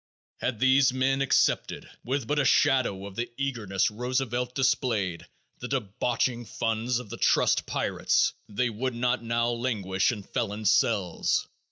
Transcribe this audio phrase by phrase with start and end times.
[0.37, 5.27] Had these men accepted, with but a shadow of the eagerness Roosevelt displayed,
[5.59, 11.47] the debauching funds of the trust pirates, they would not now languish in felons' cells.